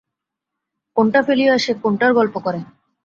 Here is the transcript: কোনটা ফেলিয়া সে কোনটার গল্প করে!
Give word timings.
কোনটা 0.97 1.19
ফেলিয়া 1.23 1.53
সে 1.57 1.71
কোনটার 1.83 2.11
গল্প 2.13 2.35
করে! 2.37 2.59